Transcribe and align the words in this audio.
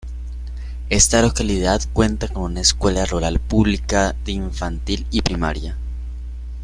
Esta 0.89 1.21
localidad 1.21 1.79
cuenta 1.93 2.27
con 2.27 2.41
una 2.41 2.61
escuela 2.61 3.05
rural 3.05 3.37
pública 3.39 4.15
de 4.25 4.31
Infantil 4.31 5.05
y 5.11 5.21
Primaria. 5.21 5.77